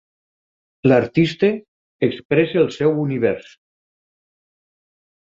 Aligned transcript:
L'artista 0.91 1.49
expressa 2.07 2.59
el 2.63 2.71
seu 2.79 2.97
univers. 3.03 3.53